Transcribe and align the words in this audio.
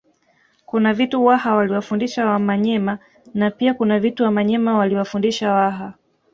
Kuna 0.65 0.93
vitu 0.93 1.25
Waha 1.25 1.55
waliwafundisha 1.55 2.25
Wamanyema 2.25 2.97
na 3.33 3.51
pia 3.51 3.73
kuna 3.73 3.99
vitu 3.99 4.23
Wamanyema 4.23 4.77
waliwafundisha 4.77 5.51
Waha 5.53 5.93